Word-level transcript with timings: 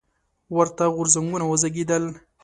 ورته 0.57 0.83
غورځنګونه 0.95 1.45
وزېږېدل. 1.47 2.03